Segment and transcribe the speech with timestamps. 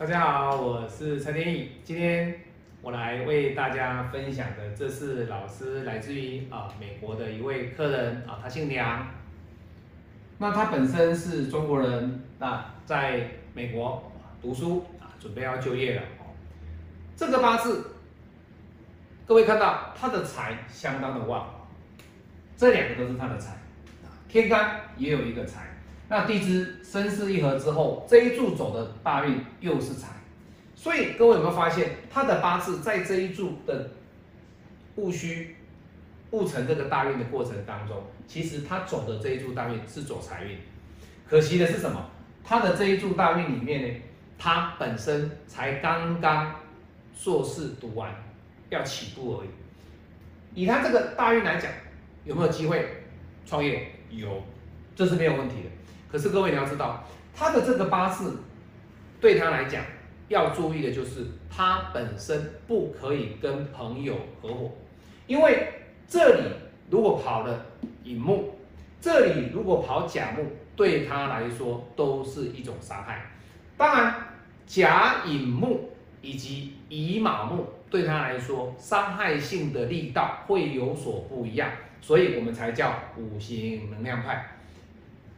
[0.00, 1.72] 大家好，我是陈天意。
[1.84, 2.34] 今天
[2.80, 9.06] 我来为大家分享的，这是老师来自于啊美国的一位客人啊，他姓梁。
[10.38, 14.10] 那他本身是中国人，那在美国
[14.40, 16.02] 读书啊，准备要就业了。
[17.14, 17.90] 这个八字，
[19.26, 21.46] 各位看到他的财相当的旺，
[22.56, 23.54] 这两个都是他的财
[24.26, 25.66] 天干也有一个财。
[26.10, 30.08] 那地支申巳一合之后，这一柱走的大运又是财，
[30.74, 33.90] 所以各位有没有发现，他的八字在这一柱的
[34.96, 35.54] 戊戌、
[36.32, 40.58] 戊辰这个大运的过程当中，其实他走的这一柱大运是走财运。
[41.28, 42.10] 可惜的是什么？
[42.42, 44.00] 他的这一柱大运里面呢，
[44.36, 46.56] 他本身才刚刚
[47.14, 48.12] 硕士读完，
[48.68, 49.48] 要起步而已。
[50.54, 51.70] 以他这个大运来讲，
[52.24, 53.04] 有没有机会
[53.46, 53.92] 创业？
[54.10, 54.42] 有，
[54.96, 55.70] 这是没有问题的。
[56.10, 58.42] 可是各位你要知道，他的这个八字
[59.20, 59.82] 对他来讲
[60.28, 64.72] 要注意的就是，他本身不可以跟朋友合伙，
[65.26, 65.68] 因为
[66.08, 66.42] 这里
[66.90, 67.66] 如果跑了
[68.02, 68.54] 乙木，
[69.00, 70.44] 这里如果跑甲木，
[70.74, 73.30] 对他来说都是一种伤害。
[73.76, 74.14] 当然，
[74.66, 84.56] 甲乙木以及乙卯木对他来说伤害性的力道会有所不一样，所以我们才叫五行能量派。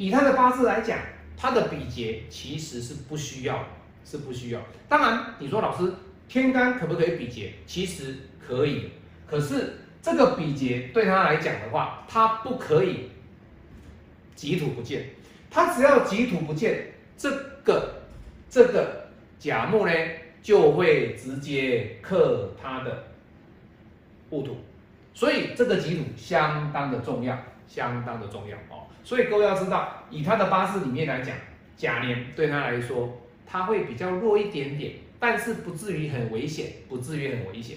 [0.00, 0.98] 以他的八字来讲，
[1.36, 3.66] 他的比劫其实是不需要，
[4.02, 4.60] 是不需要。
[4.88, 5.92] 当然，你说老师
[6.26, 7.52] 天干可不可以比劫？
[7.66, 8.92] 其实可以，
[9.26, 13.10] 可是这个比劫对他来讲的话，他不可以
[14.34, 15.10] 己土不见。
[15.50, 17.30] 他只要己土不见，这
[17.62, 18.00] 个
[18.48, 19.92] 这个甲木呢，
[20.40, 23.04] 就会直接克他的
[24.30, 24.56] 戊土，
[25.12, 27.38] 所以这个己土相当的重要。
[27.70, 31.36] 相当的重要哦，所以各位要知道，以他的八字里面来讲，
[31.76, 37.76] 甲年对他来说，他会比较弱一点点，但是不至于很危险，不至于很危险。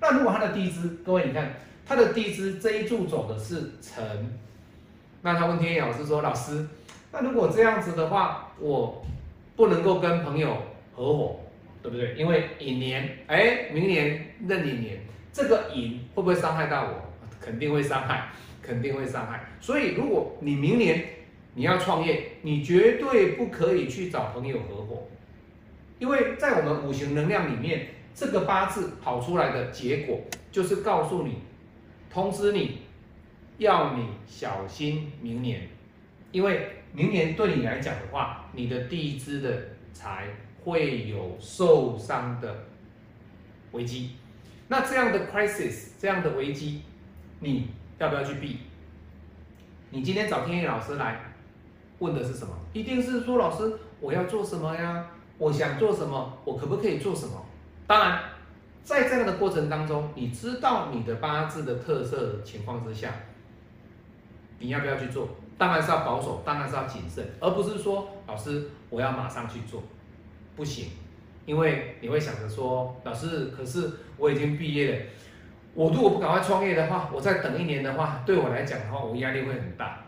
[0.00, 1.52] 那如果他的地支，各位你看，
[1.84, 4.38] 他的地支这一柱走的是辰，
[5.22, 6.68] 那他问天野老师说，老师，
[7.10, 9.04] 那如果这样子的话，我
[9.56, 10.56] 不能够跟朋友
[10.94, 11.40] 合伙，
[11.82, 12.14] 对不对？
[12.14, 15.00] 因为乙年，哎，明年壬寅年，
[15.32, 17.10] 这个寅会不会伤害到我？
[17.40, 18.28] 肯定会伤害。
[18.66, 21.04] 肯定会伤害，所以如果你明年
[21.54, 25.08] 你要创业，你绝对不可以去找朋友合伙，
[25.98, 31.38] 因为在我们五行能量里面，这个八字跑出来的结果就是告诉你，
[32.10, 32.78] 通知你
[33.58, 35.68] 要你小心明年，
[36.32, 40.26] 因为明年对你来讲的话，你的地支的财
[40.64, 42.64] 会有受伤的
[43.72, 44.16] 危机，
[44.68, 46.82] 那这样的 crisis，这样的危机，
[47.40, 47.68] 你。
[47.98, 48.58] 要不要去避？
[49.90, 51.20] 你今天找天意老师来
[52.00, 52.52] 问的是什么？
[52.72, 55.06] 一定是说老师，我要做什么呀？
[55.38, 56.38] 我想做什么？
[56.44, 57.44] 我可不可以做什么？
[57.86, 58.20] 当然，
[58.82, 63.14] 在这样的过程当中，你知道你的八字的特色情况之下，
[64.58, 65.28] 你要不要去做？
[65.56, 69.82] 当然是要保守，当然是要谨慎，而不是说老师我要马上去做，
[70.56, 70.88] 不行，
[71.46, 75.06] 因为你会想着说老师，可是我已经毕业了。
[75.74, 80.04] 我如果不赶快创业的话，我再等一年的话，对我来讲的话，我压力会很大。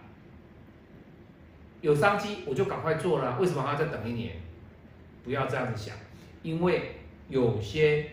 [1.80, 4.36] 有商机我就赶快做了，为什么还要再等一年？
[5.24, 5.96] 不要这样子想，
[6.42, 6.96] 因为
[7.28, 8.06] 有些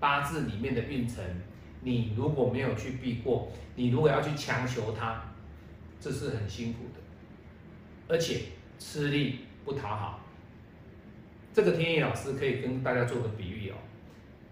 [0.00, 1.22] 八字里面的运程，
[1.82, 5.22] 你如果没有去避过，你如果要去强求它，
[6.00, 8.40] 这是很辛苦的，而且
[8.78, 10.20] 吃力不讨好。
[11.52, 13.74] 这个天意老师可以跟大家做个比喻哦。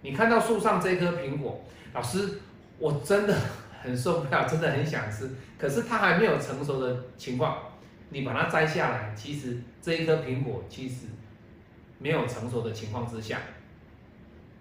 [0.03, 1.65] 你看到树上这颗苹果，
[1.95, 2.41] 老师，
[2.79, 3.37] 我真的
[3.81, 5.31] 很受不了，真的很想吃。
[5.57, 7.57] 可是它还没有成熟的情况，
[8.09, 11.07] 你把它摘下来，其实这一颗苹果其实
[11.99, 13.39] 没有成熟的情况之下，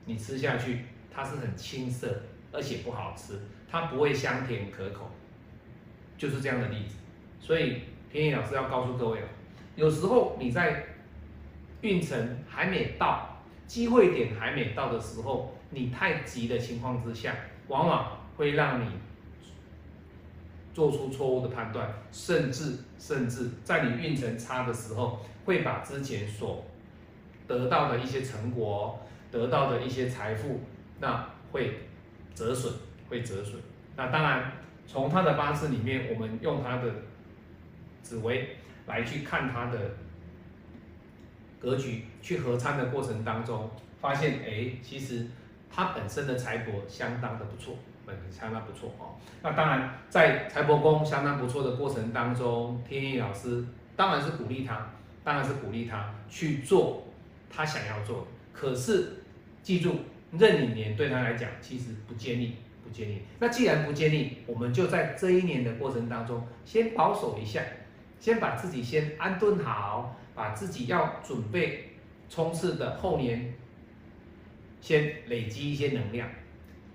[0.06, 2.22] 你吃下去它是很青涩，
[2.52, 5.10] 而且不好吃，它不会香甜可口，
[6.20, 6.98] 就是这样的例子。
[7.40, 9.20] 所以天意老师要告诉各位，
[9.76, 10.84] 有时候你在
[11.82, 13.28] 运程还没到。
[13.72, 17.34] 机会点还没到的时候，你太急的情况之下，
[17.70, 18.86] 往往会让你
[20.74, 26.66] 做出错误的判断，甚至甚至在你运程差的时候，会把之前所
[27.48, 29.00] 得到的一些成果、
[29.32, 30.60] 得到的一些财富，
[31.00, 31.78] 那会
[32.36, 32.74] 折损，
[33.08, 33.58] 会折损。
[33.96, 34.52] 那当然，
[34.86, 36.94] 从他的八字里面，我们用他的
[38.02, 39.80] 紫薇来去看他的。
[41.62, 43.70] 格局去合参的过程当中，
[44.00, 45.28] 发现哎，其实
[45.70, 47.76] 他本身的财帛相当的不错，
[48.06, 49.16] 本相当不错哦。
[49.44, 53.64] 那当然，在财帛宫相当不错的过程当中，天意老师
[53.96, 54.92] 当然是鼓励他，
[55.24, 57.08] 当然是鼓励他去做
[57.50, 59.24] 他想要做的，可是
[59.62, 59.96] 记住，
[60.32, 63.22] 壬寅年对他来讲其实不建议，不建议。
[63.40, 67.62] 那既然不建议，我们就在这一年的过程当中，先保守一下，
[68.20, 71.90] 先把自己先安顿好，把自己要准备
[72.30, 73.54] 冲刺的后年，
[74.80, 76.30] 先累积一些能量，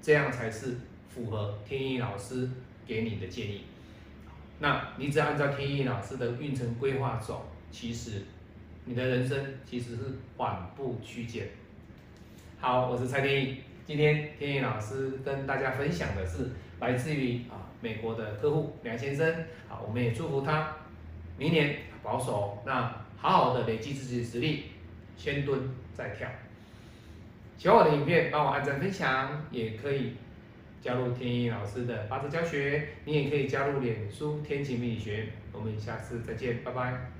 [0.01, 0.77] 这样才是
[1.09, 2.49] 符合天意老师
[2.87, 3.63] 给你的建议。
[4.59, 8.23] 那你只要按照天意老师的运程规划走，其实
[8.87, 10.03] 你的人生其实是
[10.37, 11.49] 缓步趋减。
[12.59, 20.75] 好，我是蔡天意，今天天意老师跟大家分享的是来自于啊美国的客户梁先生，好，我们也祝福他
[21.37, 24.65] 明年保守，那好好的累积自己的实力，
[25.17, 25.61] 先蹲
[25.95, 26.29] 再跳。
[27.59, 30.13] 喜欢我的影片，帮我按赞分享，也可以。
[30.83, 35.27] 加入天一老师的八字教学，你也可以加入脸书天晴命理学。
[35.51, 37.11] 我们下次再见，拜拜。